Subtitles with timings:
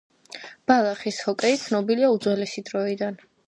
[0.71, 3.25] ბალახის ჰოკეი ცნობილია უძველესი დროიდან.